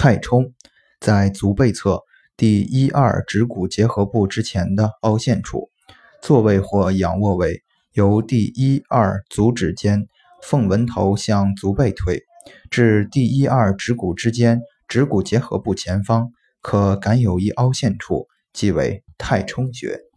[0.00, 0.52] 太冲，
[1.00, 2.04] 在足背侧
[2.36, 5.70] 第一二趾骨结合部之前的凹陷处。
[6.22, 7.64] 坐位或仰卧位，
[7.94, 10.06] 由第一二足趾间
[10.40, 12.22] 缝纹头向足背推，
[12.70, 16.30] 至第一二趾骨之间趾骨结合部前方，
[16.62, 20.07] 可感有一凹陷处，即为太冲穴。